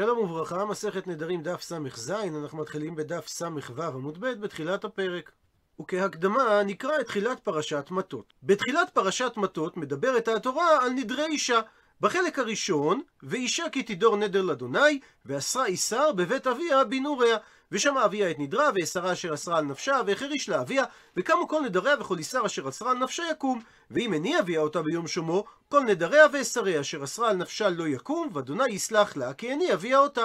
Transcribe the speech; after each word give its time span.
שלום 0.00 0.18
וברכה, 0.18 0.64
מסכת 0.64 1.06
נדרים 1.06 1.42
דף 1.42 1.62
ס"ז, 1.62 2.10
אנחנו 2.10 2.58
מתחילים 2.58 2.94
בדף 2.94 3.28
ס"ו 3.28 3.82
עמוד 3.82 4.20
ב' 4.20 4.26
בתחילת 4.26 4.84
הפרק. 4.84 5.32
וכהקדמה 5.80 6.62
נקרא 6.62 7.00
את 7.00 7.06
תחילת 7.06 7.40
פרשת 7.40 7.86
מטות. 7.90 8.34
בתחילת 8.42 8.90
פרשת 8.94 9.32
מטות 9.36 9.76
מדברת 9.76 10.28
התורה 10.28 10.84
על 10.84 10.90
נדרי 10.90 11.26
אישה. 11.26 11.60
בחלק 12.00 12.38
הראשון, 12.38 13.02
ואישה 13.22 13.64
כי 13.72 13.82
תדור 13.82 14.16
נדר 14.16 14.42
לאדוני, 14.42 15.00
ואסרה 15.26 15.66
איסר 15.66 16.12
בבית 16.12 16.46
אביה 16.46 16.84
בנעוריה. 16.84 17.36
ושמע 17.72 18.04
אביה 18.04 18.30
את 18.30 18.38
נדרה, 18.38 18.70
ואסרה 18.74 19.12
אשר 19.12 19.34
אסרה 19.34 19.58
על 19.58 19.64
נפשה, 19.64 20.00
והחריש 20.06 20.48
לה 20.48 20.60
אביה, 20.60 20.84
וקמו 21.16 21.48
כל 21.48 21.60
נדריה 21.60 21.94
וכל 22.00 22.18
איסר 22.18 22.46
אשר 22.46 22.68
אסרה 22.68 22.90
על 22.90 22.98
נפשה 22.98 23.22
יקום. 23.30 23.62
ואם 23.90 24.12
איני 24.12 24.38
אביה 24.38 24.60
אותה 24.60 24.82
ביום 24.82 25.06
שומו, 25.06 25.44
כל 25.68 25.80
נדריה 25.80 26.26
ואסריה 26.32 26.80
אשר 26.80 27.04
אסרה 27.04 27.30
על 27.30 27.36
נפשה 27.36 27.68
לא 27.68 27.88
יקום, 27.88 28.28
ואדוני 28.32 28.64
יסלח 28.70 29.16
לה, 29.16 29.34
כי 29.34 29.50
איני 29.50 29.72
אביה 29.72 29.98
אותה. 29.98 30.24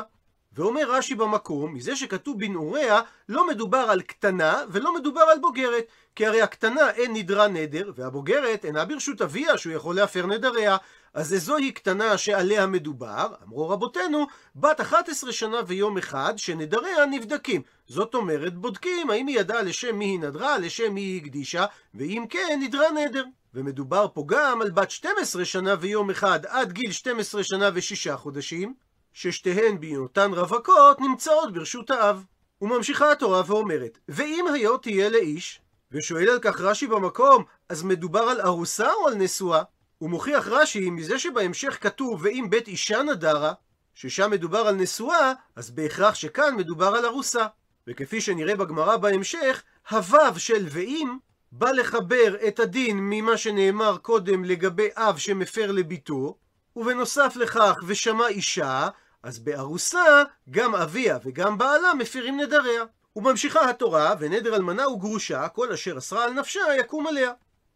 ואומר 0.56 0.92
רש"י 0.92 1.16
במקום, 1.16 1.74
מזה 1.74 1.96
שכתוב 1.96 2.40
בנעוריה, 2.40 3.02
לא 3.30 3.48
מדובר 3.48 3.78
על 3.78 4.02
קטנה 4.02 4.64
ולא 4.70 4.96
מדובר 4.96 5.22
על 5.22 5.40
בוגרת. 5.40 5.86
כי 6.16 6.26
הרי 6.26 6.42
הקטנה 6.42 6.90
אין 6.90 7.14
נדרה 7.14 7.48
נדר, 7.48 7.92
והבוגרת 7.96 8.66
אינה 8.66 8.86
ברשות 8.86 9.22
אביה 9.22 9.58
שהוא 9.58 9.74
יכול 9.74 9.96
להפר 9.96 10.26
נדריה. 10.26 10.78
אז 11.14 11.36
זוהי 11.38 11.72
קטנה 11.72 12.18
שעליה 12.18 12.68
מדובר, 12.68 13.28
אמרו 13.48 13.70
רבותינו, 13.70 14.28
בת 14.56 14.82
11 14.82 15.32
שנה 15.32 15.58
ויום 15.68 15.98
אחד 15.98 16.34
שנדריה 16.38 17.06
נבדקים. 17.06 17.62
זאת 17.88 18.16
אומרת, 18.16 18.58
בודקים 18.58 19.10
האם 19.10 19.28
היא 19.28 19.40
ידעה 19.40 19.62
לשם 19.62 19.96
מי 19.96 20.06
היא 20.06 20.20
נדרה, 20.20 20.58
לשם 20.58 20.94
מי 20.94 21.02
היא 21.02 21.22
הקדישה, 21.22 21.66
ואם 21.94 22.26
כן, 22.30 22.60
נדרה 22.62 22.92
נדר. 22.92 23.24
ומדובר 23.54 24.08
פה 24.14 24.24
גם 24.28 24.62
על 24.62 24.72
בת 24.72 24.92
12 24.92 25.46
שנה 25.46 25.76
ויום 25.80 26.10
אחד 26.10 26.46
עד 26.46 26.72
גיל 26.72 26.92
12 26.92 27.44
שנה 27.44 27.70
ושישה 27.74 28.18
חודשים, 28.18 28.74
ששתיהן 29.14 29.80
בהיותן 29.80 30.32
רווקות 30.34 31.02
נמצאות 31.02 31.54
ברשות 31.54 31.92
האב. 31.92 32.24
וממשיכה 32.62 33.12
התורה 33.12 33.42
ואומרת, 33.48 33.98
ואם 34.10 34.46
היה 34.54 34.70
תהיה 34.82 35.10
לאיש, 35.10 35.62
ושואל 35.92 36.30
על 36.30 36.40
כך 36.40 36.62
רש"י 36.62 36.88
במקום, 36.88 37.44
אז 37.70 37.84
מדובר 37.84 38.20
על 38.20 38.42
ארוסה 38.42 38.94
או 38.94 39.08
על 39.08 39.16
נשואה? 39.16 39.64
הוא 40.04 40.10
מוכיח 40.10 40.48
רש"י 40.48 40.90
מזה 40.90 41.20
שבהמשך 41.20 41.78
כתוב 41.82 42.22
ואם 42.24 42.48
בית 42.50 42.68
אישה 42.68 43.04
נדרה, 43.04 43.54
ששם 43.94 44.32
מדובר 44.32 44.60
על 44.60 44.76
נשואה, 44.76 45.34
אז 45.56 45.72
בהכרח 45.72 46.16
שכאן 46.16 46.56
מדובר 46.56 46.88
על 46.88 47.06
ארוסה. 47.06 47.46
וכפי 47.88 48.22
שנראה 48.22 48.56
בגמרא 48.56 48.98
בהמשך, 48.98 49.64
הוו 49.90 50.40
של 50.40 50.68
ואם 50.70 51.18
בא 51.52 51.72
לחבר 51.72 52.36
את 52.48 52.60
הדין 52.60 52.98
ממה 53.02 53.38
שנאמר 53.38 53.98
קודם 53.98 54.46
לגבי 54.46 54.88
אב 54.96 55.18
שמפר 55.18 55.72
לביתו, 55.72 56.38
ובנוסף 56.76 57.34
לכך 57.36 57.76
ושמע 57.88 58.28
אישה, 58.28 58.88
אז 59.24 59.40
בארוסה 59.40 60.24
גם 60.50 60.76
אביה 60.76 61.18
וגם 61.26 61.58
בעלה 61.58 61.94
מפירים 61.94 62.40
נדריה. 62.40 62.84
וממשיכה 63.16 63.70
התורה, 63.70 64.14
ונדר 64.20 64.56
אלמנה 64.56 64.90
וגרושה, 64.90 65.48
כל 65.50 65.72
אשר 65.72 65.98
אסרה 65.98 66.24
על 66.24 66.34
נפשה 66.34 66.62
יקום 66.80 67.08
עליה. 67.08 67.32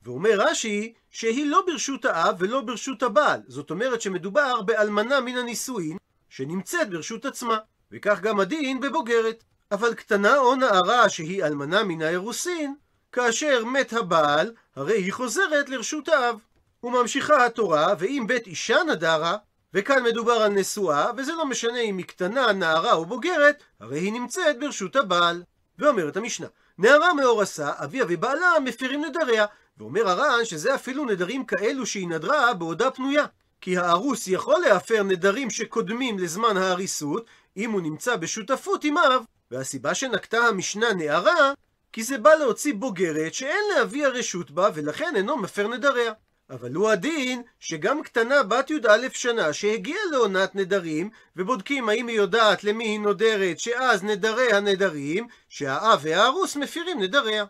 ואומר 0.07 0.35
רש"י 0.37 0.93
שהיא 1.11 1.45
לא 1.45 1.63
ברשות 1.67 2.05
האב 2.05 2.35
ולא 2.39 2.61
ברשות 2.61 3.03
הבעל, 3.03 3.41
זאת 3.47 3.71
אומרת 3.71 4.01
שמדובר 4.01 4.61
באלמנה 4.61 5.21
מן 5.21 5.37
הנישואין 5.37 5.97
שנמצאת 6.29 6.89
ברשות 6.89 7.25
עצמה, 7.25 7.57
וכך 7.91 8.19
גם 8.21 8.39
הדין 8.39 8.79
בבוגרת. 8.79 9.43
אבל 9.71 9.93
קטנה 9.93 10.37
או 10.37 10.55
נערה 10.55 11.09
שהיא 11.09 11.43
אלמנה 11.43 11.83
מן 11.83 12.01
האירוסין, 12.01 12.75
כאשר 13.11 13.65
מת 13.65 13.93
הבעל, 13.93 14.53
הרי 14.75 14.97
היא 14.97 15.13
חוזרת 15.13 15.69
לרשות 15.69 16.09
האב. 16.09 16.39
וממשיכה 16.83 17.45
התורה, 17.45 17.93
ואם 17.99 18.23
בית 18.27 18.47
אישה 18.47 18.83
נדרה, 18.83 19.37
וכאן 19.73 20.03
מדובר 20.03 20.33
על 20.33 20.51
נשואה, 20.51 21.11
וזה 21.17 21.33
לא 21.33 21.45
משנה 21.45 21.79
אם 21.79 21.97
היא 21.97 22.05
קטנה, 22.05 22.51
נערה 22.51 22.93
או 22.93 23.05
בוגרת, 23.05 23.63
הרי 23.79 23.99
היא 23.99 24.13
נמצאת 24.13 24.59
ברשות 24.59 24.95
הבעל. 24.95 25.43
ואומרת 25.79 26.17
המשנה, 26.17 26.47
נערה 26.77 27.13
מאורסה, 27.13 27.71
אביה 27.75 28.05
ובעלה 28.09 28.59
מפירים 28.63 29.05
נדריה, 29.05 29.45
ואומר 29.79 30.09
הר"ן 30.09 30.45
שזה 30.45 30.75
אפילו 30.75 31.05
נדרים 31.05 31.45
כאלו 31.45 31.85
שהיא 31.85 32.07
נדרה 32.07 32.53
בעודה 32.53 32.91
פנויה. 32.91 33.25
כי 33.61 33.77
הארוס 33.77 34.27
יכול 34.27 34.59
להפר 34.59 35.03
נדרים 35.03 35.49
שקודמים 35.49 36.19
לזמן 36.19 36.57
ההריסות, 36.57 37.25
אם 37.57 37.71
הוא 37.71 37.81
נמצא 37.81 38.15
בשותפות 38.15 38.83
עם 38.83 38.97
אב. 38.97 39.23
והסיבה 39.51 39.93
שנקטה 39.93 40.37
המשנה 40.37 40.93
נערה, 40.93 41.53
כי 41.93 42.03
זה 42.03 42.17
בא 42.17 42.33
להוציא 42.33 42.73
בוגרת 42.73 43.33
שאין 43.33 43.63
לאביה 43.75 44.09
רשות 44.09 44.51
בה, 44.51 44.69
ולכן 44.73 45.13
אינו 45.15 45.37
מפר 45.37 45.67
נדריה. 45.67 46.13
אבל 46.49 46.73
הוא 46.73 46.89
הדין 46.89 47.41
שגם 47.59 48.03
קטנה 48.03 48.43
בת 48.43 48.69
י"א 48.69 49.07
שנה 49.13 49.53
שהגיעה 49.53 49.99
לעונת 50.11 50.55
נדרים, 50.55 51.09
ובודקים 51.35 51.89
האם 51.89 52.07
היא 52.07 52.17
יודעת 52.17 52.63
למי 52.63 52.85
היא 52.85 52.99
נודרת, 52.99 53.59
שאז 53.59 54.03
נדרי 54.03 54.53
הנדרים, 54.53 55.27
שהאב 55.49 55.99
והארוס 56.01 56.55
מפירים 56.55 57.01
נדריה. 57.01 57.45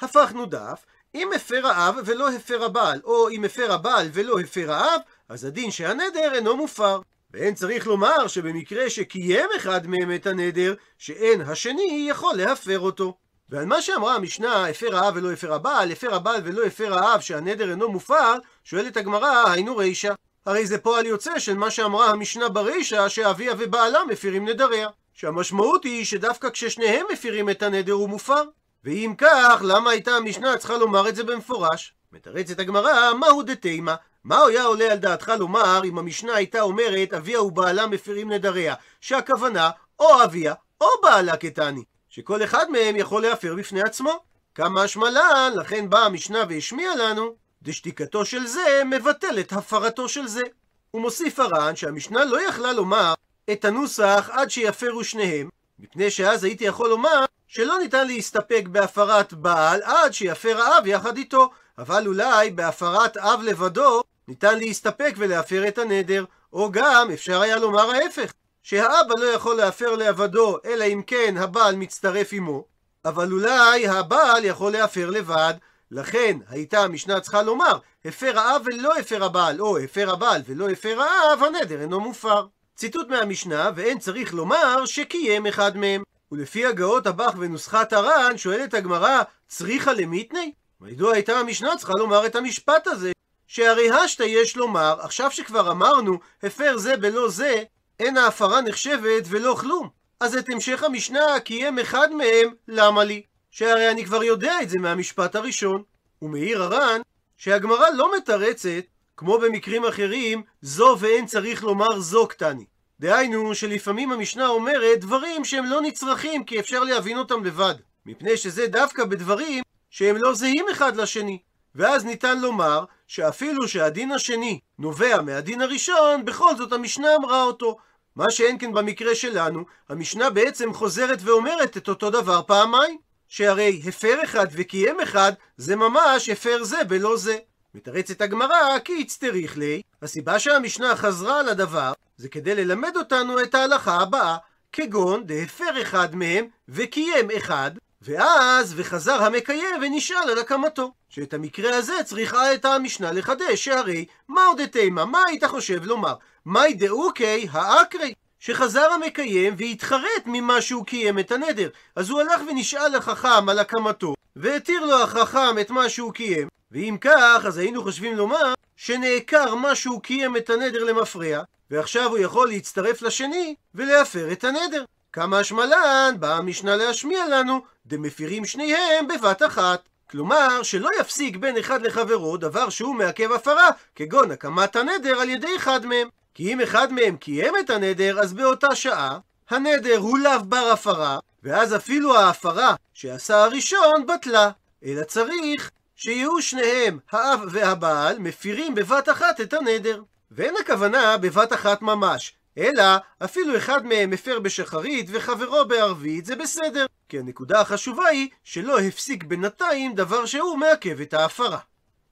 הפכנו 0.00 0.46
דף, 0.46 0.84
אם 1.14 1.30
הפר 1.36 1.66
האב 1.66 1.94
ולא 2.04 2.28
הפר 2.30 2.64
הבעל, 2.64 3.00
או 3.04 3.28
אם 3.28 3.44
הפר 3.44 3.72
הבעל 3.72 4.08
ולא 4.12 4.40
הפר 4.40 4.72
האב, 4.72 5.00
אז 5.28 5.44
הדין 5.44 5.70
שהנדר 5.70 6.34
אינו 6.34 6.56
מופר. 6.56 7.00
ואין 7.32 7.54
צריך 7.54 7.86
לומר 7.86 8.26
שבמקרה 8.26 8.90
שקיים 8.90 9.48
אחד 9.56 9.86
מהם 9.86 10.14
את 10.14 10.26
הנדר, 10.26 10.74
שאין 10.98 11.40
השני 11.40 12.06
יכול 12.08 12.36
להפר 12.36 12.78
אותו. 12.78 13.16
ועל 13.48 13.66
מה 13.66 13.82
שאמרה 13.82 14.14
המשנה, 14.14 14.66
הפר 14.66 14.96
האב 14.96 15.16
ולא 15.16 15.32
הפר 15.32 15.54
הבעל, 15.54 15.92
הפר 15.92 16.14
הבעל 16.14 16.40
ולא 16.44 16.64
הפר 16.64 16.94
האב, 16.94 17.20
שהנדר 17.20 17.70
אינו 17.70 17.88
מופר, 17.88 18.34
שואלת 18.64 18.96
הגמרא, 18.96 19.50
היינו 19.50 19.76
רישא. 19.76 20.12
הרי 20.46 20.66
זה 20.66 20.78
פועל 20.78 21.06
יוצא 21.06 21.38
של 21.38 21.54
מה 21.54 21.70
שאמרה 21.70 22.10
המשנה 22.10 22.48
ברישא, 22.48 23.08
שאביה 23.08 23.54
ובעלה 23.58 24.04
מפירים 24.04 24.48
נדריה. 24.48 24.88
שהמשמעות 25.14 25.84
היא 25.84 26.04
שדווקא 26.04 26.50
כששניהם 26.50 27.06
מפירים 27.12 27.50
את 27.50 27.62
הנדר 27.62 27.92
הוא 27.92 28.08
מופר. 28.08 28.42
ואם 28.84 29.14
כך, 29.18 29.62
למה 29.64 29.90
הייתה 29.90 30.10
המשנה 30.10 30.58
צריכה 30.58 30.76
לומר 30.76 31.08
את 31.08 31.16
זה 31.16 31.24
במפורש? 31.24 31.94
מתרצת 32.12 32.58
הגמרא, 32.58 33.14
מהו 33.14 33.42
דתימה? 33.42 33.94
מה 34.24 34.44
היה 34.44 34.64
עולה 34.64 34.92
על 34.92 34.98
דעתך 34.98 35.32
לומר 35.38 35.80
אם 35.84 35.98
המשנה 35.98 36.34
הייתה 36.34 36.60
אומרת 36.60 37.14
אביה 37.14 37.42
ובעלה 37.42 37.86
מפירים 37.86 38.32
נדריה? 38.32 38.74
שהכוונה 39.00 39.70
או 40.00 40.24
אביה 40.24 40.54
או 40.80 40.86
בעלה 41.02 41.36
קטני. 41.36 41.84
שכל 42.08 42.44
אחד 42.44 42.70
מהם 42.70 42.96
יכול 42.96 43.22
להפר 43.22 43.54
בפני 43.54 43.82
עצמו. 43.82 44.22
כמה 44.54 44.82
השמלן, 44.82 45.52
לכן 45.56 45.90
באה 45.90 46.06
המשנה 46.06 46.44
והשמיעה 46.48 46.96
לנו, 46.96 47.34
דשתיקתו 47.62 48.24
של 48.24 48.46
זה 48.46 48.82
מבטלת 48.86 49.52
הפרתו 49.52 50.08
של 50.08 50.26
זה. 50.26 50.42
הוא 50.90 51.02
מוסיף 51.02 51.40
הר"ן 51.40 51.76
שהמשנה 51.76 52.24
לא 52.24 52.48
יכלה 52.48 52.72
לומר 52.72 53.14
את 53.52 53.64
הנוסח 53.64 54.30
עד 54.32 54.50
שיפרו 54.50 55.04
שניהם, 55.04 55.48
מפני 55.78 56.10
שאז 56.10 56.44
הייתי 56.44 56.64
יכול 56.64 56.88
לומר 56.88 57.24
שלא 57.52 57.78
ניתן 57.78 58.06
להסתפק 58.06 58.62
בהפרת 58.68 59.32
בעל 59.32 59.82
עד 59.82 60.12
שיפר 60.12 60.62
האב 60.62 60.86
יחד 60.86 61.16
איתו, 61.16 61.50
אבל 61.78 62.06
אולי 62.06 62.50
בהפרת 62.50 63.16
אב 63.16 63.40
לבדו 63.42 64.02
ניתן 64.28 64.58
להסתפק 64.58 65.14
ולהפר 65.16 65.68
את 65.68 65.78
הנדר, 65.78 66.24
או 66.52 66.70
גם 66.72 67.08
אפשר 67.14 67.40
היה 67.40 67.56
לומר 67.56 67.90
ההפך, 67.90 68.32
שהאבא 68.62 69.14
לא 69.18 69.26
יכול 69.26 69.56
להפר 69.56 69.96
לעבדו 69.96 70.58
אלא 70.64 70.84
אם 70.84 71.02
כן 71.06 71.34
הבעל 71.38 71.76
מצטרף 71.76 72.32
עמו, 72.32 72.64
אבל 73.04 73.32
אולי 73.32 73.88
הבעל 73.88 74.44
יכול 74.44 74.72
להפר 74.72 75.10
לבד, 75.10 75.54
לכן 75.90 76.36
הייתה 76.48 76.80
המשנה 76.80 77.20
צריכה 77.20 77.42
לומר, 77.42 77.78
הפר 78.04 78.38
האב 78.38 78.62
ולא 78.64 78.98
הפר 78.98 79.24
הבעל, 79.24 79.60
או 79.60 79.78
הפר 79.78 80.10
הבעל 80.10 80.42
ולא 80.46 80.70
הפר 80.70 81.00
האב, 81.00 81.42
הנדר 81.42 81.80
אינו 81.80 82.00
מופר. 82.00 82.46
ציטוט 82.76 83.08
מהמשנה, 83.08 83.70
ואין 83.74 83.98
צריך 83.98 84.34
לומר 84.34 84.86
שקיים 84.86 85.46
אחד 85.46 85.76
מהם. 85.76 86.02
ולפי 86.32 86.66
הגאות 86.66 87.06
הבח 87.06 87.34
ונוסחת 87.38 87.92
הר"ן, 87.92 88.36
שואלת 88.36 88.74
הגמרא, 88.74 89.22
צריכה 89.48 89.92
למיתני? 89.92 90.52
מדוע 90.80 91.14
הייתה 91.14 91.38
המשנה 91.38 91.76
צריכה 91.76 91.92
לומר 91.92 92.26
את 92.26 92.36
המשפט 92.36 92.86
הזה? 92.86 93.12
שהרי 93.46 93.90
השתא 93.90 94.22
יש 94.22 94.56
לומר, 94.56 94.96
עכשיו 95.00 95.30
שכבר 95.30 95.70
אמרנו, 95.70 96.18
הפר 96.42 96.76
זה 96.78 96.96
בלא 96.96 97.28
זה, 97.28 97.62
אין 98.00 98.16
ההפרה 98.16 98.60
נחשבת 98.60 99.24
ולא 99.26 99.56
כלום. 99.60 99.88
אז 100.20 100.36
את 100.36 100.48
המשך 100.48 100.82
המשנה 100.82 101.40
קיים 101.44 101.78
אחד 101.78 102.12
מהם, 102.12 102.50
למה 102.68 103.04
לי? 103.04 103.22
שהרי 103.50 103.90
אני 103.90 104.04
כבר 104.04 104.24
יודע 104.24 104.62
את 104.62 104.70
זה 104.70 104.78
מהמשפט 104.78 105.36
הראשון. 105.36 105.82
ומעיר 106.22 106.62
הר"ן, 106.62 107.00
שהגמרא 107.36 107.90
לא 107.90 108.16
מתרצת, 108.16 108.84
כמו 109.16 109.38
במקרים 109.38 109.84
אחרים, 109.84 110.42
זו 110.62 110.96
ואין 111.00 111.26
צריך 111.26 111.64
לומר 111.64 112.00
זו 112.00 112.26
קטני. 112.28 112.64
דהיינו 113.00 113.54
שלפעמים 113.54 114.12
המשנה 114.12 114.48
אומרת 114.48 115.00
דברים 115.00 115.44
שהם 115.44 115.64
לא 115.64 115.80
נצרכים 115.80 116.44
כי 116.44 116.60
אפשר 116.60 116.84
להבין 116.84 117.18
אותם 117.18 117.44
לבד. 117.44 117.74
מפני 118.06 118.36
שזה 118.36 118.66
דווקא 118.66 119.04
בדברים 119.04 119.62
שהם 119.90 120.16
לא 120.16 120.34
זהים 120.34 120.66
אחד 120.72 120.96
לשני. 120.96 121.38
ואז 121.74 122.04
ניתן 122.04 122.40
לומר 122.40 122.84
שאפילו 123.06 123.68
שהדין 123.68 124.12
השני 124.12 124.60
נובע 124.78 125.22
מהדין 125.22 125.60
הראשון, 125.60 126.24
בכל 126.24 126.56
זאת 126.56 126.72
המשנה 126.72 127.16
אמרה 127.16 127.42
אותו. 127.42 127.76
מה 128.16 128.30
שאין 128.30 128.58
כן 128.58 128.72
במקרה 128.72 129.14
שלנו, 129.14 129.64
המשנה 129.88 130.30
בעצם 130.30 130.74
חוזרת 130.74 131.18
ואומרת 131.22 131.76
את 131.76 131.88
אותו 131.88 132.10
דבר 132.10 132.42
פעמיים. 132.46 132.98
שהרי 133.28 133.82
הפר 133.88 134.24
אחד 134.24 134.46
וקיים 134.52 135.00
אחד, 135.00 135.32
זה 135.56 135.76
ממש 135.76 136.28
הפר 136.28 136.64
זה 136.64 136.84
בלא 136.84 137.16
זה. 137.16 137.38
מתרצת 137.74 138.20
הגמרא 138.20 138.78
כי 138.84 139.00
הצטריך 139.00 139.58
לי, 139.58 139.82
הסיבה 140.02 140.38
שהמשנה 140.38 140.96
חזרה 140.96 141.40
על 141.40 141.48
הדבר, 141.48 141.92
זה 142.20 142.28
כדי 142.28 142.54
ללמד 142.54 142.96
אותנו 142.96 143.42
את 143.42 143.54
ההלכה 143.54 144.00
הבאה, 144.00 144.36
כגון 144.72 145.26
דהפר 145.26 145.82
אחד 145.82 146.14
מהם 146.14 146.46
וקיים 146.68 147.28
אחד, 147.36 147.70
ואז 148.02 148.74
וחזר 148.76 149.22
המקיים 149.22 149.74
ונשאל 149.82 150.30
על 150.30 150.38
הקמתו. 150.38 150.92
שאת 151.08 151.34
המקרה 151.34 151.76
הזה 151.76 151.92
צריכה 152.04 152.42
הייתה 152.42 152.74
המשנה 152.74 153.12
לחדש, 153.12 153.64
שהרי 153.64 154.04
מה 154.28 154.40
עוד 154.46 154.66
תימה, 154.66 155.04
מה 155.04 155.18
היית 155.26 155.44
חושב 155.44 155.84
לומר? 155.84 156.14
מאי 156.46 156.74
דאוקי 156.74 157.48
האקרי, 157.52 158.14
שחזר 158.38 158.90
המקיים 158.92 159.54
והתחרט 159.58 160.22
ממה 160.26 160.60
שהוא 160.60 160.86
קיים 160.86 161.18
את 161.18 161.32
הנדר. 161.32 161.68
אז 161.96 162.10
הוא 162.10 162.20
הלך 162.20 162.40
ונשאל 162.48 162.94
החכם 162.94 163.48
על 163.48 163.58
הקמתו, 163.58 164.14
והתיר 164.36 164.86
לו 164.86 165.02
החכם 165.02 165.58
את 165.60 165.70
מה 165.70 165.88
שהוא 165.88 166.12
קיים. 166.12 166.48
ואם 166.72 166.96
כך, 167.00 167.42
אז 167.46 167.58
היינו 167.58 167.82
חושבים 167.82 168.16
לומר 168.16 168.54
שנעקר 168.76 169.54
מה 169.54 169.74
שהוא 169.74 170.02
קיים 170.02 170.36
את 170.36 170.50
הנדר 170.50 170.84
למפרע, 170.84 171.42
ועכשיו 171.70 172.10
הוא 172.10 172.18
יכול 172.18 172.48
להצטרף 172.48 173.02
לשני 173.02 173.54
ולהפר 173.74 174.32
את 174.32 174.44
הנדר. 174.44 174.84
כמה 175.12 175.38
השמלן 175.38 176.14
באה 176.18 176.36
המשנה 176.36 176.76
להשמיע 176.76 177.26
לנו, 177.28 177.60
דמפירים 177.86 178.44
שניהם 178.44 179.08
בבת 179.08 179.42
אחת. 179.42 179.88
כלומר, 180.10 180.62
שלא 180.62 180.90
יפסיק 181.00 181.36
בין 181.36 181.58
אחד 181.58 181.82
לחברו 181.82 182.36
דבר 182.36 182.68
שהוא 182.68 182.94
מעכב 182.94 183.32
הפרה, 183.32 183.68
כגון 183.94 184.30
הקמת 184.30 184.76
הנדר 184.76 185.20
על 185.20 185.28
ידי 185.28 185.56
אחד 185.56 185.86
מהם. 185.86 186.08
כי 186.34 186.52
אם 186.52 186.60
אחד 186.60 186.92
מהם 186.92 187.16
קיים 187.16 187.54
את 187.60 187.70
הנדר, 187.70 188.20
אז 188.20 188.32
באותה 188.32 188.74
שעה, 188.74 189.18
הנדר 189.50 189.96
הוא 189.98 190.18
לאו 190.18 190.44
בר 190.44 190.70
הפרה, 190.72 191.18
ואז 191.42 191.76
אפילו 191.76 192.16
ההפרה 192.16 192.74
שעשה 192.94 193.44
הראשון 193.44 194.06
בטלה. 194.06 194.50
אלא 194.84 195.04
צריך 195.04 195.70
שיהיו 195.96 196.42
שניהם, 196.42 196.98
האב 197.10 197.40
והבעל, 197.50 198.18
מפירים 198.18 198.74
בבת 198.74 199.08
אחת 199.08 199.40
את 199.40 199.52
הנדר. 199.52 200.02
ואין 200.30 200.54
הכוונה 200.60 201.16
בבת 201.16 201.52
אחת 201.52 201.82
ממש, 201.82 202.34
אלא 202.58 202.82
אפילו 203.24 203.56
אחד 203.56 203.86
מהם 203.86 204.10
מפר 204.10 204.38
בשחרית 204.38 205.06
וחברו 205.10 205.64
בערבית 205.64 206.26
זה 206.26 206.36
בסדר. 206.36 206.86
כי 207.08 207.18
הנקודה 207.18 207.60
החשובה 207.60 208.06
היא 208.06 208.28
שלא 208.44 208.80
הפסיק 208.80 209.24
בינתיים 209.24 209.94
דבר 209.94 210.26
שהוא 210.26 210.58
מעכב 210.58 211.00
את 211.00 211.14
ההפרה. 211.14 211.58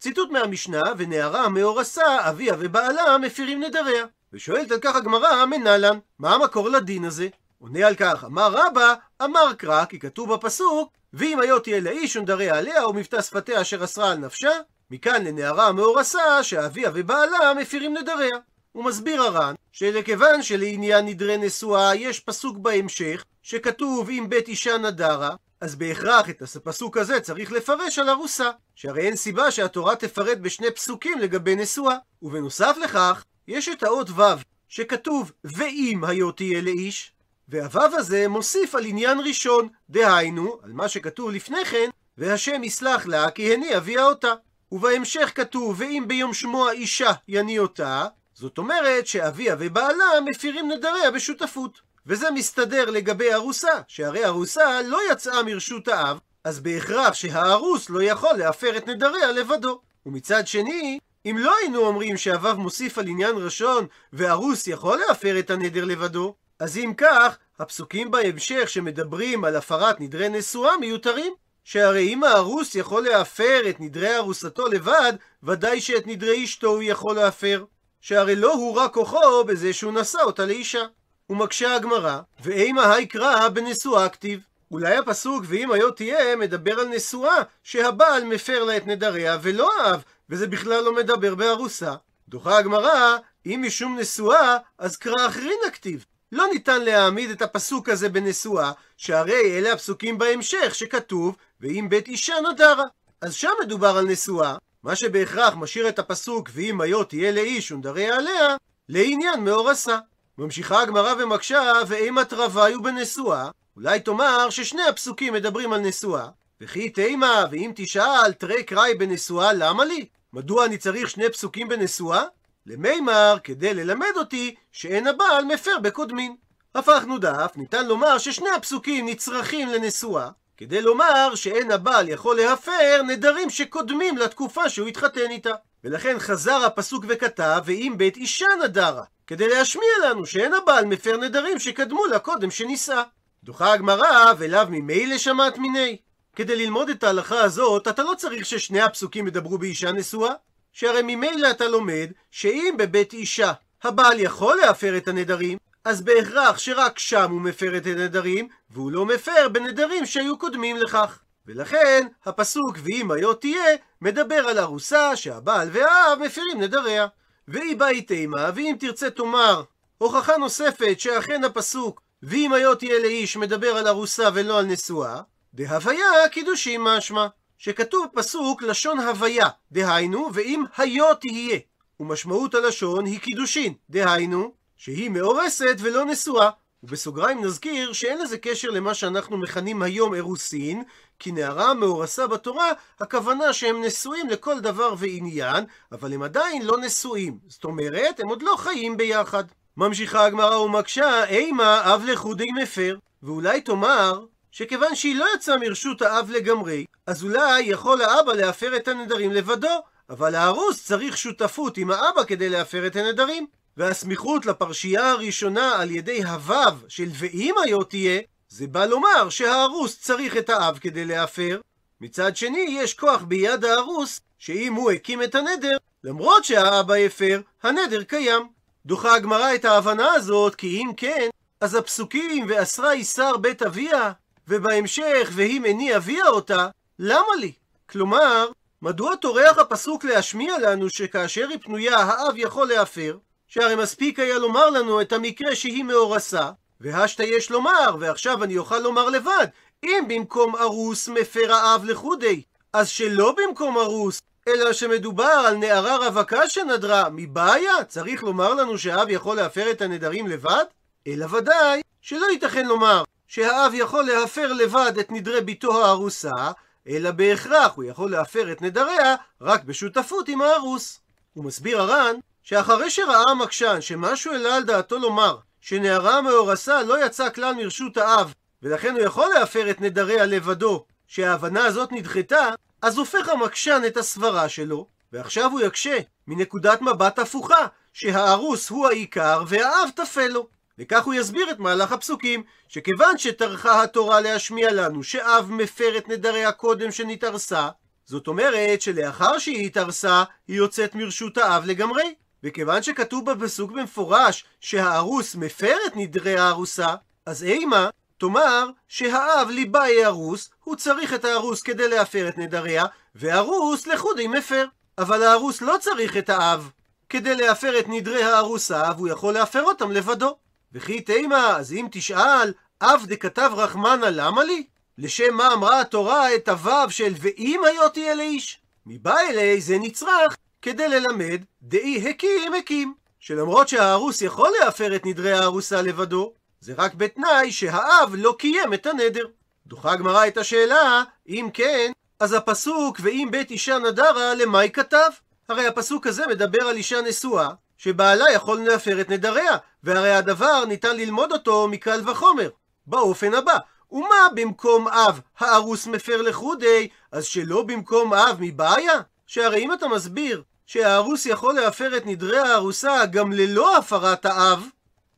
ציטוט 0.01 0.31
מהמשנה, 0.31 0.83
ונערה 0.97 1.49
מאורסה, 1.49 2.29
אביה 2.31 2.55
ובעלה 2.59 3.19
מפירים 3.19 3.65
נדריה. 3.65 4.07
ושואלת 4.33 4.71
על 4.71 4.79
כך 4.81 4.97
הגמרא, 4.97 5.45
מנלן, 5.47 5.99
מה 6.19 6.35
המקור 6.35 6.69
לדין 6.69 7.05
הזה? 7.05 7.29
עונה 7.59 7.87
על 7.87 7.95
כך, 7.95 8.25
אמר 8.25 8.51
רבא, 8.53 8.95
אמר 9.25 9.53
קרא, 9.59 9.85
כי 9.85 9.99
כתוב 9.99 10.35
בפסוק, 10.35 10.93
ואם 11.13 11.41
היו 11.41 11.59
תהיה 11.59 11.81
לאיש 11.81 12.17
ונדריה 12.17 12.59
עליה 12.59 12.87
ומבטא 12.87 13.23
שפתיה 13.23 13.61
אשר 13.61 13.85
אסרה 13.85 14.11
על 14.11 14.19
נפשה, 14.19 14.51
מכאן 14.91 15.25
לנערה 15.25 15.67
המאורסה 15.67 16.43
שאביה 16.43 16.91
ובעלה 16.95 17.55
מפירים 17.55 17.97
נדריה. 17.97 18.37
הוא 18.73 18.85
מסביר 18.85 19.23
הר"ן 19.23 19.55
שלכיוון 19.73 20.43
שלעניין 20.43 21.07
נדרי 21.07 21.37
נשואה 21.37 21.95
יש 21.95 22.21
פסוק 22.21 22.57
בהמשך 22.57 23.25
שכתוב 23.43 24.11
אם 24.11 24.27
בית 24.29 24.49
אישה 24.49 24.79
נדרה 24.79 25.31
אז 25.61 25.77
בהכרח 25.77 26.31
את 26.31 26.43
הפסוק 26.43 26.97
הזה 26.97 27.21
צריך 27.21 27.53
לפרש 27.53 27.99
על 27.99 28.09
ארוסה 28.09 28.51
שהרי 28.75 29.07
אין 29.07 29.17
סיבה 29.17 29.51
שהתורה 29.51 29.97
תפרט 29.97 30.39
בשני 30.39 30.71
פסוקים 30.71 31.19
לגבי 31.19 31.55
נשואה 31.55 31.97
ובנוסף 32.23 32.77
לכך 32.83 33.25
יש 33.49 33.69
את 33.69 33.83
האות 33.83 34.11
ו' 34.11 34.23
שכתוב 34.69 35.33
ואם 35.45 36.01
היו 36.05 36.33
תהיה 36.33 36.61
לאיש 36.61 37.13
והוו 37.49 37.97
הזה 37.97 38.29
מוסיף 38.29 38.75
על 38.75 38.85
עניין 38.85 39.19
ראשון 39.21 39.69
דהיינו 39.91 40.59
על 40.63 40.73
מה 40.73 40.89
שכתוב 40.89 41.31
לפני 41.31 41.65
כן 41.65 41.91
והשם 42.19 42.65
יסלח 42.65 43.07
לה 43.07 43.31
כי 43.31 43.55
הני 43.55 43.77
אביה 43.77 44.05
אותה 44.05 44.35
ובהמשך 44.73 45.33
כתוב 45.35 45.77
ואם 45.79 46.05
ביום 46.07 46.35
שמו 46.35 46.69
האישה 46.69 47.13
יני 47.29 47.59
אותה 47.59 48.07
זאת 48.35 48.59
אומרת 48.59 49.07
שאביה 49.07 49.57
ובעלה 49.59 50.05
מפירים 50.25 50.71
נדריה 50.71 51.11
בשותפות. 51.11 51.81
וזה 52.07 52.31
מסתדר 52.31 52.91
לגבי 52.91 53.35
ארוסה, 53.35 53.81
שהרי 53.89 54.25
ארוסה 54.25 54.83
לא 54.83 54.99
יצאה 55.13 55.43
מרשות 55.43 55.89
האב, 55.89 56.19
אז 56.45 56.61
בהכרח 56.61 57.15
שהארוס 57.15 57.91
לא 57.91 58.03
יכול 58.03 58.33
להפר 58.37 58.77
את 58.77 58.89
נדריה 58.89 59.33
לבדו. 59.33 59.81
ומצד 60.07 60.47
שני, 60.47 60.99
אם 61.27 61.37
לא 61.39 61.57
היינו 61.57 61.79
אומרים 61.79 62.17
שהוו 62.17 62.57
מוסיף 62.57 62.99
על 62.99 63.07
עניין 63.07 63.37
ראשון, 63.37 63.87
וארוס 64.13 64.67
יכול 64.67 65.01
להפר 65.09 65.39
את 65.39 65.51
הנדר 65.51 65.85
לבדו, 65.85 66.35
אז 66.59 66.79
אם 66.79 66.93
כך, 66.97 67.39
הפסוקים 67.59 68.11
בהמשך 68.11 68.69
שמדברים 68.69 69.45
על 69.45 69.57
הפרת 69.57 70.01
נדרי 70.01 70.29
נשואה 70.29 70.77
מיותרים. 70.77 71.33
שהרי 71.71 72.09
אם 72.09 72.25
הארוס 72.25 72.75
יכול 72.75 73.03
להפר 73.03 73.61
את 73.71 73.81
נדרי 73.81 74.17
ארוסתו 74.17 74.69
לבד, 74.69 75.13
ודאי 75.43 75.81
שאת 75.81 76.07
נדרי 76.07 76.45
אשתו 76.45 76.69
הוא 76.69 76.83
יכול 76.83 77.17
להפר. 77.17 77.65
שהרי 78.01 78.37
לא 78.37 78.53
הוא 78.53 78.77
רק 78.77 78.95
כוחו 78.95 79.45
בזה 79.45 79.73
שהוא 79.73 79.93
נשא 79.93 80.19
אותה 80.23 80.47
לאישה. 80.47 80.83
ומקשה 81.31 81.75
הגמרא, 81.75 82.21
ואימה 82.41 82.95
היי 82.95 83.07
קרא 83.07 83.49
בנשואה 83.49 84.09
כתיב. 84.09 84.41
אולי 84.71 84.97
הפסוק 84.97 85.45
ואם 85.47 85.73
היו 85.73 85.91
תהיה 85.91 86.37
מדבר 86.37 86.81
על 86.81 86.89
נשואה 86.89 87.43
שהבעל 87.63 88.25
מפר 88.25 88.65
לה 88.65 88.77
את 88.77 88.87
נדריה 88.87 89.39
ולא 89.43 89.71
האב, 89.81 90.03
וזה 90.31 90.47
בכלל 90.47 90.85
לא 90.85 90.95
מדבר 90.95 91.35
בארוסה. 91.35 91.95
דוחה 92.29 92.59
הגמרא, 92.59 93.17
אם 93.47 93.65
משום 93.67 93.99
נשואה, 93.99 94.57
אז 94.79 94.97
קרא 94.97 95.27
אחרין 95.27 95.59
הכתיב. 95.67 96.05
לא 96.33 96.47
ניתן 96.53 96.83
להעמיד 96.83 97.31
את 97.31 97.43
הפסוק 97.43 97.89
הזה 97.89 98.09
בנשואה, 98.09 98.73
שהרי 98.97 99.59
אלה 99.59 99.73
הפסוקים 99.73 100.19
בהמשך 100.19 100.75
שכתוב 100.75 101.37
ואם 101.61 101.87
בית 101.91 102.09
אישה 102.09 102.35
נדרה. 102.53 102.85
אז 103.21 103.35
שם 103.35 103.51
מדובר 103.63 103.97
על 103.97 104.07
נשואה, 104.07 104.57
מה 104.83 104.97
שבהכרח 104.97 105.55
משאיר 105.55 105.89
את 105.89 105.99
הפסוק 105.99 106.51
ואם 106.53 106.81
היו 106.81 107.05
תהיה 107.05 107.33
לאיש 107.33 107.73
ונדריה 107.73 108.17
עליה, 108.17 108.57
לעניין 108.89 109.45
מאורסה. 109.45 109.99
ממשיכה 110.39 110.83
הגמרא 110.83 111.15
ומקשה, 111.19 111.73
ואימת 111.87 112.33
רווי 112.33 112.79
בנשואה, 112.83 113.51
אולי 113.77 114.01
תאמר 114.01 114.51
ששני 114.51 114.83
הפסוקים 114.83 115.33
מדברים 115.33 115.73
על 115.73 115.81
נשואה. 115.81 116.29
וכי 116.61 116.91
תימה, 116.91 117.45
ואם 117.51 117.73
תשאל, 117.75 118.33
תרי 118.33 118.63
קראי 118.63 118.95
בנשואה, 118.95 119.53
למה 119.53 119.85
לי? 119.85 120.07
מדוע 120.33 120.65
אני 120.65 120.79
צריך 120.79 121.11
שני 121.11 121.31
פסוקים 121.31 121.69
בנשואה? 121.69 122.23
למימר, 122.69 123.37
כדי 123.45 123.75
ללמד 123.75 124.13
אותי 124.17 124.55
שאין 124.73 125.07
הבעל 125.07 125.45
מפר 125.45 125.79
בקודמין. 125.83 126.37
הפכנו 126.75 127.19
דף, 127.19 127.53
ניתן 127.57 127.87
לומר 127.87 128.19
ששני 128.19 128.51
הפסוקים 128.51 129.09
נצרכים 129.09 129.69
לנשואה, 129.69 130.29
כדי 130.57 130.83
לומר 130.83 131.35
שאין 131.35 131.71
הבעל 131.71 132.09
יכול 132.09 132.37
להפר 132.37 133.03
נדרים 133.07 133.51
שקודמים 133.51 134.19
לתקופה 134.19 134.69
שהוא 134.69 134.89
התחתן 134.89 135.31
איתה. 135.31 135.53
ולכן 135.85 136.19
חזר 136.19 136.65
הפסוק 136.65 137.05
וכתב, 137.09 137.63
ואם 137.65 137.95
בית 137.97 138.17
אישה 138.17 138.47
נדרה, 138.65 139.05
כדי 139.27 139.49
להשמיע 139.49 139.89
לנו 140.05 140.27
שאין 140.27 140.55
הבעל 140.55 140.85
מפר 140.85 141.17
נדרים 141.17 141.59
שקדמו 141.59 142.07
לה 142.07 142.19
קודם 142.19 142.51
שנישא. 142.51 143.03
דוחה 143.45 143.73
הגמרא, 143.73 144.33
ולאו 144.39 144.67
ממילא 144.69 145.19
שמעת 145.19 145.59
מיני. 145.59 145.97
כדי 146.37 146.57
ללמוד 146.57 146.89
את 146.89 147.05
ההלכה 147.05 147.41
הזאת, 147.41 147.89
אתה 147.89 148.03
לא 148.03 148.15
צריך 148.17 148.47
ששני 148.47 148.81
הפסוקים 148.81 149.27
ידברו 149.27 149.59
באישה 149.59 149.93
נשואה, 149.93 150.33
שהרי 150.79 151.03
ממילא 151.03 151.51
אתה 151.51 151.69
לומד 151.69 152.11
שאם 152.31 152.75
בבית 152.79 153.13
אישה 153.13 153.53
הבעל 153.83 154.21
יכול 154.21 154.57
להפר 154.57 154.97
את 154.97 155.09
הנדרים, 155.09 155.59
אז 155.85 156.03
בהכרח 156.03 156.59
שרק 156.59 156.99
שם 156.99 157.31
הוא 157.31 157.41
מפר 157.41 157.77
את 157.77 157.87
הנדרים, 157.87 158.49
והוא 158.71 158.93
לא 158.93 159.07
מפר 159.07 159.49
בנדרים 159.53 160.07
שהיו 160.07 160.39
קודמים 160.39 160.77
לכך. 160.77 161.19
ולכן, 161.47 162.07
הפסוק 162.27 162.77
ואם 162.83 163.11
היו 163.11 163.35
תהיה, 163.35 163.77
מדבר 164.03 164.49
על 164.49 164.59
ארוסה 164.59 165.17
שהבעל 165.17 165.69
והאב 165.73 166.19
מפירים 166.19 166.61
נדריה. 166.61 167.07
והיא 167.49 167.77
באי 167.77 168.03
תימה, 168.03 168.51
ואם 168.55 168.77
תרצה 168.81 169.11
תאמר, 169.11 169.63
הוכחה 169.99 170.37
נוספת 170.37 171.01
שאכן 171.01 171.45
הפסוק 171.45 172.03
ואם 172.23 172.53
היו 172.53 172.75
תהיה 172.75 172.99
לאיש 172.99 173.37
מדבר 173.37 173.77
על 173.77 173.89
ארוסה 173.89 174.29
ולא 174.35 174.59
על 174.59 174.67
נשואה, 174.67 175.21
דהוויה 175.55 176.29
קידושים 176.31 176.85
משמע. 176.85 177.27
שכתוב 177.59 178.07
פסוק 178.15 178.63
לשון 178.63 179.01
הוויה, 179.01 179.49
דהיינו, 179.73 180.31
ואם 180.35 180.65
היו 180.77 181.15
תהיה. 181.15 181.59
ומשמעות 182.01 182.55
הלשון 182.55 183.07
היא 183.07 183.21
קידושין, 183.21 183.75
דהיינו, 183.91 184.53
שהיא 184.77 185.11
מאורסת 185.11 185.77
ולא 185.79 186.05
נשואה. 186.05 186.51
ובסוגריים 186.83 187.45
נזכיר 187.45 187.93
שאין 187.93 188.19
לזה 188.19 188.39
קשר 188.39 188.71
למה 188.71 188.95
שאנחנו 188.95 189.37
מכנים 189.37 189.83
היום 189.83 190.15
אירוסין, 190.15 190.83
כי 191.19 191.33
נערה 191.33 191.75
מאורסה 191.75 192.27
בתורה, 192.27 192.73
הכוונה 193.01 193.53
שהם 193.53 193.85
נשואים 193.85 194.29
לכל 194.29 194.61
דבר 194.61 194.95
ועניין, 194.99 195.65
אבל 195.93 196.13
הם 196.13 196.23
עדיין 196.23 196.63
לא 196.63 196.79
נשואים. 196.79 197.39
זאת 197.49 197.65
אומרת, 197.65 198.21
הם 198.21 198.29
עוד 198.29 198.43
לא 198.43 198.55
חיים 198.59 198.97
ביחד. 198.97 199.45
ממשיכה 199.77 200.25
הגמרא 200.25 200.57
ומקשה, 200.57 201.25
אימה 201.25 201.95
אב 201.95 202.05
לחודי 202.07 202.47
מפר. 202.63 202.97
ואולי 203.23 203.61
תאמר, 203.61 204.25
שכיוון 204.59 204.95
שהיא 204.95 205.17
לא 205.17 205.27
יצאה 205.35 205.57
מרשות 205.57 206.03
האב 206.03 206.31
לגמרי, 206.31 206.85
אז 207.07 207.25
אולי 207.25 207.61
יכול 207.61 208.03
האבא 208.03 208.33
להפר 208.33 208.77
את 208.77 208.89
הנדרים 208.89 209.33
לבדו, 209.33 209.83
אבל 210.11 210.35
הארוס 210.35 210.85
צריך 210.85 211.17
שותפות 211.17 211.77
עם 211.77 211.91
האבא 211.91 212.25
כדי 212.25 212.49
להפר 212.49 212.87
את 212.87 212.97
הנדרים. 212.97 213.47
והסמיכות 213.77 214.47
לפרשייה 214.47 215.11
הראשונה 215.11 215.81
על 215.81 215.91
ידי 215.91 216.23
הוו 216.25 216.79
של 216.89 217.09
ואם 217.13 217.55
היו 217.65 217.83
תהיה, 217.83 218.21
זה 218.49 218.67
בא 218.67 218.87
לומר 218.87 219.29
שהארוס 219.31 220.01
צריך 220.01 220.37
את 220.37 220.51
האב 220.51 220.79
כדי 220.79 221.05
להפר. 221.05 221.61
מצד 222.01 222.37
שני, 222.37 222.67
יש 222.69 222.95
כוח 222.95 223.23
ביד 223.23 223.65
הארוס, 223.65 224.21
שאם 224.39 224.75
הוא 224.75 224.91
הקים 224.91 225.23
את 225.23 225.35
הנדר, 225.35 225.77
למרות 226.05 226.45
שהאבא 226.45 226.95
הפר, 226.95 227.41
הנדר 227.63 228.03
קיים. 228.03 228.49
דוחה 228.87 229.15
הגמרא 229.15 229.55
את 229.55 229.65
ההבנה 229.65 230.13
הזאת, 230.13 230.55
כי 230.55 230.79
אם 230.79 230.91
כן, 230.97 231.29
אז 231.61 231.75
הפסוקים 231.75 232.47
ואסרה 232.49 232.95
ישר 232.95 233.37
בית 233.37 233.63
אביה, 233.63 234.13
ובהמשך 234.49 235.29
והיא 235.33 235.61
מני 235.61 235.97
אביה 235.97 236.27
אותה, 236.29 236.69
למה 236.99 237.37
לי? 237.41 237.53
כלומר, 237.91 238.51
מדוע 238.83 239.17
טורח 239.17 239.59
הפסוק 239.59 240.05
להשמיע 240.05 240.59
לנו 240.59 240.91
שכאשר 240.91 241.49
היא 241.49 241.59
פנויה 241.63 241.97
האב 241.97 242.35
יכול 242.37 242.69
להפר? 242.69 243.17
שהרי 243.49 243.75
מספיק 243.75 244.19
היה 244.19 244.39
לומר 244.39 244.71
לנו 244.71 245.01
את 245.01 245.13
המקרה 245.13 245.55
שהיא 245.55 245.85
מאורסה, 245.85 246.51
והשתא 246.81 247.23
יש 247.23 247.51
לומר, 247.51 247.97
ועכשיו 248.01 248.45
אני 248.45 248.59
אוכל 248.59 248.79
לומר 248.79 249.09
לבד, 249.09 249.47
אם 249.85 250.05
במקום 250.09 250.57
ארוס 250.57 251.09
מפר 251.09 251.53
האב 251.53 251.85
לחודי, 251.85 252.43
אז 252.73 252.89
שלא 252.89 253.35
במקום 253.37 253.79
ארוס, 253.79 254.21
אלא 254.49 254.73
שמדובר 254.73 255.43
על 255.47 255.57
נערה 255.57 255.97
רווקה 255.97 256.49
שנדרה, 256.49 257.09
מבעיה? 257.13 257.85
צריך 257.89 258.23
לומר 258.23 258.55
לנו 258.55 258.79
שהאב 258.79 259.11
יכול 259.11 259.37
להפר 259.37 259.71
את 259.71 259.83
הנדרים 259.83 260.27
לבד? 260.27 260.65
אלא 261.07 261.27
ודאי 261.31 261.81
שלא 262.01 262.27
ייתכן 262.27 262.67
לומר 262.67 263.03
שהאב 263.29 263.73
יכול 263.75 264.05
להפר 264.05 264.53
לבד 264.53 264.93
את 265.01 265.13
נדרי 265.13 265.41
בתו 265.41 265.85
הארוסה, 265.85 266.51
אלא 266.89 267.11
בהכרח 267.11 267.73
הוא 267.75 267.85
יכול 267.85 268.11
להפר 268.11 268.53
את 268.53 268.63
נדריה 268.63 269.15
רק 269.41 269.65
בשותפות 269.65 270.29
עם 270.29 270.43
הארוס. 270.43 271.01
הוא 271.33 271.45
מסביר 271.45 271.81
הר"ן 271.81 272.17
שאחרי 272.43 272.91
שראה 272.91 273.31
המקשן 273.31 273.81
שמשהו 273.81 274.33
העלה 274.33 274.57
על 274.57 274.65
דעתו 274.65 274.99
לומר 274.99 275.39
שנערה 275.61 276.21
מאורסה 276.23 276.83
לא 276.83 277.05
יצא 277.05 277.31
כלל 277.31 277.55
מרשות 277.55 277.97
האב 277.97 278.35
ולכן 278.63 278.95
הוא 278.95 279.03
יכול 279.03 279.29
להפר 279.35 279.71
את 279.71 279.81
נדריה 279.81 280.27
לבדו 280.27 280.85
שההבנה 281.07 281.65
הזאת 281.65 281.93
נדחתה 281.93 282.49
אז 282.83 282.99
הופך 282.99 283.29
המקשן 283.29 283.83
את 283.87 283.97
הסברה 283.97 284.49
שלו 284.49 284.87
ועכשיו 285.13 285.51
הוא 285.51 285.61
יקשה 285.61 285.99
מנקודת 286.27 286.83
מבט 286.83 287.19
הפוכה 287.19 287.67
שהארוס 287.93 288.71
הוא 288.71 288.87
העיקר 288.87 289.45
והאב 289.49 289.89
טפל 289.95 290.29
לו 290.29 290.49
וכך 290.79 291.05
הוא 291.05 291.15
יסביר 291.15 291.51
את 291.51 291.59
מהלך 291.59 291.93
הפסוקים, 291.93 292.43
שכיוון 292.69 293.19
שטרחה 293.19 293.83
התורה 293.83 294.21
להשמיע 294.21 294.73
לנו 294.73 295.03
שאב 295.03 295.47
מפר 295.51 295.99
את 295.99 296.09
נדריה 296.09 296.53
קודם 296.53 296.91
שנתארסה, 296.91 297.69
זאת 298.05 298.29
אומרת 298.29 298.81
שלאחר 298.83 299.39
שהיא 299.39 299.67
התארסה, 299.67 300.25
היא 300.49 300.57
יוצאת 300.57 300.95
מרשות 300.95 301.39
האב 301.39 301.65
לגמרי. 301.67 302.15
וכיוון 302.45 302.83
שכתוב 302.83 303.31
בפסוק 303.31 303.73
במפורש 303.73 304.45
שהארוס 304.61 305.35
מפר 305.35 305.77
את 305.87 305.93
נדרי 305.97 306.39
הארוסה, 306.39 306.95
אז 307.27 307.45
אימה 307.45 307.91
תאמר 308.19 308.71
שהאב 308.89 309.49
ליבה 309.51 309.85
ארוס, 310.05 310.51
הוא 310.65 310.77
צריך 310.77 311.15
את 311.15 311.25
הארוס 311.25 311.63
כדי 311.63 311.89
להפר 311.89 312.29
את 312.29 312.39
נדריה, 312.39 312.85
וארוס 313.15 313.87
לחודי 313.87 314.27
מפר. 314.27 314.65
אבל 314.99 315.23
הארוס 315.23 315.63
לא 315.63 315.77
צריך 315.81 316.17
את 316.17 316.31
האב 316.31 316.71
כדי 317.09 317.35
להפר 317.35 317.79
את 317.79 317.85
נדרי 317.89 318.23
הארוסה, 318.23 318.83
והוא 318.97 319.09
יכול 319.09 319.35
להפר 319.35 319.63
אותם 319.63 319.93
לבדו. 319.93 320.37
וכי 320.73 321.01
תימה, 321.01 321.57
אז 321.57 321.73
אם 321.73 321.87
תשאל, 321.91 322.53
אף 322.79 323.05
דכתב 323.05 323.51
רחמנא 323.55 324.07
למה 324.07 324.45
לי? 324.45 324.67
לשם 324.99 325.35
מה 325.35 325.53
אמרה 325.53 325.81
התורה 325.81 326.35
את 326.35 326.49
הוו 326.49 326.91
של 326.91 327.15
ואם 327.21 327.61
היותי 327.67 328.13
אל 328.13 328.21
איש? 328.21 328.61
מבא 328.87 329.19
אלי 329.19 329.61
זה 329.61 329.79
נצרך 329.79 330.37
כדי 330.63 330.89
ללמד 330.89 331.43
דאי 331.63 332.09
הקים 332.11 332.55
הקים. 332.55 332.95
שלמרות 333.21 333.69
שהארוס 333.69 334.23
יכול 334.23 334.53
להפר 334.61 334.97
את 334.97 335.07
נדרי 335.07 335.33
הארוסה 335.33 335.83
לבדו, 335.83 336.33
זה 336.61 336.75
רק 336.77 336.95
בתנאי 336.95 337.53
שהאב 337.53 338.15
לא 338.15 338.37
קיים 338.39 338.75
את 338.75 338.87
הנדר. 338.87 339.25
דוחה 339.67 339.93
הגמרא 339.93 340.27
את 340.27 340.37
השאלה, 340.37 341.03
אם 341.29 341.49
כן, 341.55 341.93
אז 342.21 342.33
הפסוק 342.33 342.97
ואם 343.03 343.29
בית 343.31 343.51
אישה 343.51 343.79
נדרה, 343.79 344.35
למה 344.35 344.59
היא 344.59 344.71
כתב? 344.71 345.11
הרי 345.49 345.67
הפסוק 345.67 346.07
הזה 346.07 346.27
מדבר 346.27 346.63
על 346.63 346.77
אישה 346.77 347.01
נשואה, 347.01 347.49
שבעלה 347.79 348.33
יכול 348.33 348.61
להפר 348.61 349.01
את 349.01 349.11
נדריה, 349.11 349.57
והרי 349.85 350.15
הדבר 350.15 350.65
ניתן 350.65 350.97
ללמוד 350.97 351.33
אותו 351.33 351.69
מקל 351.69 352.09
וחומר. 352.09 352.49
באופן 352.87 353.35
הבא, 353.35 353.57
ומה 353.93 354.29
במקום 354.35 354.89
אב 354.89 355.21
הארוס 355.39 355.87
מפר 355.87 356.23
לחודי, 356.23 356.89
אז 357.13 357.25
שלא 357.25 357.63
במקום 357.63 358.15
אב 358.15 358.37
מבעיה? 358.41 359.01
שהרי 359.27 359.65
אם 359.65 359.73
אתה 359.73 359.89
מסביר 359.89 360.43
שהארוס 360.67 361.27
יכול 361.27 361.55
להפר 361.55 361.97
את 361.97 362.07
נדרי 362.07 362.39
הארוסה 362.39 363.07
גם 363.07 363.33
ללא 363.33 363.77
הפרת 363.77 364.27
האב, 364.27 364.67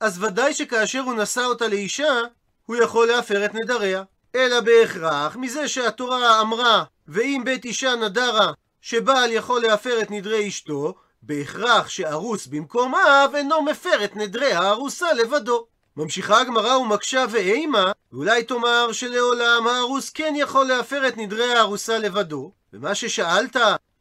אז 0.01 0.25
ודאי 0.25 0.55
שכאשר 0.55 1.01
הוא 1.01 1.15
נשא 1.15 1.41
אותה 1.45 1.69
לאישה, 1.69 2.21
הוא 2.67 2.77
יכול 2.77 3.09
להפר 3.09 3.45
את 3.45 3.55
נדריה. 3.55 4.03
אלא 4.35 4.61
בהכרח, 4.61 5.37
מזה 5.37 5.69
שהתורה 5.69 6.41
אמרה, 6.41 6.85
ואם 7.09 7.43
בית 7.45 7.65
אישה 7.65 7.97
נדרה, 7.97 8.53
שבעל 8.81 9.33
יכול 9.33 9.63
להפר 9.63 10.03
את 10.03 10.11
נדרי 10.11 10.49
אשתו, 10.49 10.95
בהכרח 11.23 11.89
שארוס 11.89 12.47
במקום 12.47 12.95
אב 12.95 13.35
אינו 13.35 13.63
מפר 13.63 14.05
את 14.05 14.17
נדרי 14.17 14.53
הארוסה 14.53 15.13
לבדו. 15.13 15.67
ממשיכה 15.97 16.41
הגמרא 16.41 16.77
ומקשה 16.77 17.25
ואימה, 17.31 17.93
ואולי 18.13 18.43
תאמר 18.43 18.93
שלעולם 18.93 19.67
הארוס 19.67 20.11
כן 20.11 20.35
יכול 20.37 20.67
להפר 20.67 21.09
את 21.09 21.17
נדרי 21.17 21.55
הארוסה 21.55 21.99
לבדו, 21.99 22.53
ומה 22.73 22.95
ששאלת, 22.95 23.57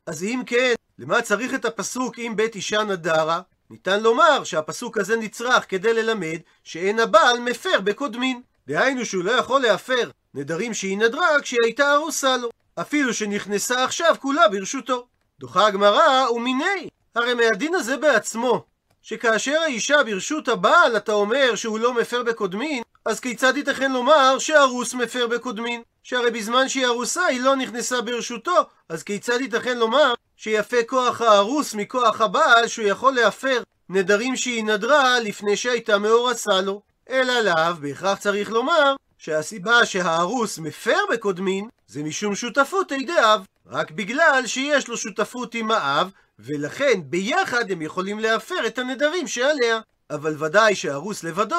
אז 0.05 0.23
אם 0.23 0.41
כן, 0.45 0.73
למה 0.99 1.21
צריך 1.21 1.53
את 1.53 1.65
הפסוק 1.65 2.19
אם 2.19 2.33
בית 2.35 2.55
אישה 2.55 2.83
נדרה? 2.83 3.41
ניתן 3.69 4.03
לומר 4.03 4.43
שהפסוק 4.43 4.97
הזה 4.97 5.17
נצרך 5.17 5.69
כדי 5.69 5.93
ללמד 5.93 6.39
שאין 6.63 6.99
הבעל 6.99 7.39
מפר 7.39 7.79
בקודמין. 7.83 8.41
דהיינו 8.67 9.05
שהוא 9.05 9.23
לא 9.23 9.31
יכול 9.31 9.61
להפר 9.61 10.09
נדרים 10.33 10.73
שהיא 10.73 10.97
נדרה 10.97 11.27
כשהיא 11.41 11.59
הייתה 11.63 11.93
ארוסה 11.93 12.37
לו, 12.37 12.49
אפילו 12.81 13.13
שנכנסה 13.13 13.83
עכשיו 13.83 14.15
כולה 14.19 14.47
ברשותו. 14.47 15.07
דוחה 15.39 15.67
הגמרא, 15.67 16.29
ומיני, 16.31 16.89
הרי 17.15 17.33
מהדין 17.33 17.75
הזה 17.75 17.97
בעצמו, 17.97 18.65
שכאשר 19.01 19.59
האישה 19.61 20.03
ברשות 20.03 20.47
הבעל 20.47 20.97
אתה 20.97 21.11
אומר 21.11 21.55
שהוא 21.55 21.79
לא 21.79 21.93
מפר 21.93 22.23
בקודמין, 22.23 22.83
אז 23.05 23.19
כיצד 23.19 23.57
ייתכן 23.57 23.91
לומר 23.91 24.39
שארוס 24.39 24.93
מפר 24.93 25.27
בקודמין? 25.27 25.81
שהרי 26.03 26.31
בזמן 26.31 26.69
שהיא 26.69 26.85
ארוסה 26.85 27.25
היא 27.25 27.41
לא 27.41 27.55
נכנסה 27.55 28.01
ברשותו, 28.01 28.55
אז 28.89 29.03
כיצד 29.03 29.41
ייתכן 29.41 29.77
לומר 29.77 30.13
שיפה 30.37 30.83
כוח 30.87 31.21
הארוס 31.21 31.73
מכוח 31.73 32.21
הבעל 32.21 32.67
שהוא 32.67 32.87
יכול 32.87 33.13
להפר 33.13 33.63
נדרים 33.89 34.35
שהיא 34.35 34.63
נדרה 34.63 35.19
לפני 35.19 35.57
שהייתה 35.57 35.97
מאורסה 35.97 36.61
לו? 36.61 36.81
אלא 37.09 37.41
לאו, 37.41 37.75
בהכרח 37.81 38.17
צריך 38.17 38.51
לומר 38.51 38.95
שהסיבה 39.17 39.85
שהארוס 39.85 40.59
מפר 40.59 40.99
בקודמין 41.11 41.69
זה 41.87 42.03
משום 42.03 42.35
שותפות 42.35 42.91
עדי 42.91 43.19
אב, 43.19 43.45
רק 43.67 43.91
בגלל 43.91 44.43
שיש 44.45 44.87
לו 44.87 44.97
שותפות 44.97 45.55
עם 45.55 45.71
האב, 45.71 46.09
ולכן 46.39 47.01
ביחד 47.05 47.71
הם 47.71 47.81
יכולים 47.81 48.19
להפר 48.19 48.67
את 48.67 48.79
הנדרים 48.79 49.27
שעליה. 49.27 49.79
אבל 50.09 50.43
ודאי 50.43 50.75
שהרוס 50.75 51.23
לבדו 51.23 51.55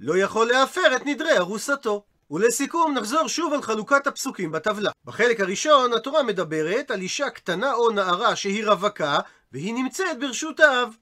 לא 0.00 0.16
יכול 0.16 0.46
להפר 0.46 0.96
את 0.96 1.06
נדרי 1.06 1.38
ארוסתו. 1.38 2.04
ולסיכום 2.30 2.94
נחזור 2.94 3.28
שוב 3.28 3.52
על 3.52 3.62
חלוקת 3.62 4.06
הפסוקים 4.06 4.52
בטבלה. 4.52 4.90
בחלק 5.04 5.40
הראשון 5.40 5.92
התורה 5.92 6.22
מדברת 6.22 6.90
על 6.90 7.00
אישה 7.00 7.30
קטנה 7.30 7.72
או 7.74 7.90
נערה 7.90 8.36
שהיא 8.36 8.66
רווקה 8.66 9.18
והיא 9.52 9.74
נמצאת 9.74 10.20
ברשות 10.20 10.60
האב. 10.60 10.96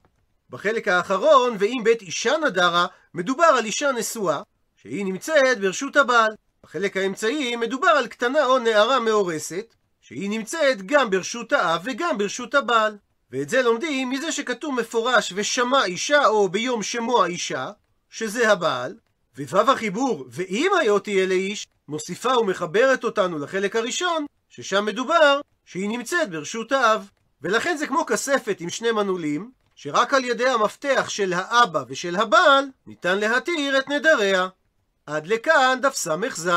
בחלק 0.49 0.87
האחרון, 0.87 1.55
ואם 1.59 1.81
בית 1.83 2.01
אישה 2.01 2.37
נדרה, 2.37 2.85
מדובר 3.13 3.43
על 3.43 3.65
אישה 3.65 3.91
נשואה 3.91 4.41
שהיא 4.77 5.05
נמצאת 5.05 5.59
ברשות 5.59 5.95
הבעל. 5.95 6.31
בחלק 6.63 6.97
האמצעי 6.97 7.55
מדובר 7.55 7.87
על 7.87 8.07
קטנה 8.07 8.45
או 8.45 8.59
נערה 8.59 8.99
מאורסת 8.99 9.75
שהיא 10.01 10.29
נמצאת 10.29 10.85
גם 10.85 11.09
ברשות 11.09 11.53
האב 11.53 11.81
וגם 11.83 12.17
ברשות 12.17 12.55
הבעל. 12.55 12.97
ואת 13.33 13.49
זה 13.49 13.61
לומדים 13.61 14.09
מזה 14.09 14.31
שכתוב 14.31 14.75
מפורש 14.75 15.33
ושמע 15.35 15.85
אישה 15.85 16.27
או 16.27 16.49
ביום 16.49 16.83
שמוע 16.83 17.25
אישה, 17.27 17.71
שזה 18.09 18.51
הבעל, 18.51 18.95
ווו 19.37 19.71
החיבור 19.71 20.25
ואם 20.29 20.71
היותי 20.79 21.23
אלה 21.23 21.33
איש, 21.33 21.67
מוסיפה 21.87 22.37
ומחברת 22.37 23.03
אותנו 23.03 23.39
לחלק 23.39 23.75
הראשון, 23.75 24.25
ששם 24.49 24.85
מדובר 24.85 25.41
שהיא 25.65 25.89
נמצאת 25.89 26.29
ברשות 26.29 26.71
האב. 26.71 27.09
ולכן 27.41 27.77
זה 27.77 27.87
כמו 27.87 28.05
כספת 28.05 28.57
עם 28.59 28.69
שני 28.69 28.91
מנעולים, 28.91 29.51
שרק 29.75 30.13
על 30.13 30.25
ידי 30.25 30.49
המפתח 30.49 31.09
של 31.09 31.33
האבא 31.33 31.83
ושל 31.87 32.15
הבעל 32.15 32.65
ניתן 32.87 33.19
להתיר 33.19 33.79
את 33.79 33.89
נדריה. 33.89 34.47
עד 35.05 35.27
לכאן 35.27 35.79
דף 35.81 35.95
ס"ז. 35.95 36.49